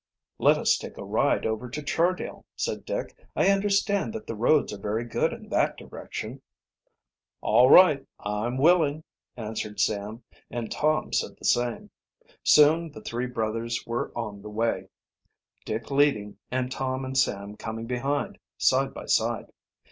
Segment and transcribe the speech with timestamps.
[0.39, 3.15] "Let us take a ride over to Chardale," said Dick.
[3.35, 6.41] "I understand that the roads are very good in that direction."
[7.39, 9.03] "All right, I'm willing,"
[9.37, 11.91] answered Sam, and Tom said the same.
[12.43, 14.89] Soon the three brothers were on the way,
[15.65, 19.51] Dick leading and Tom and Sam coming behind, side by side.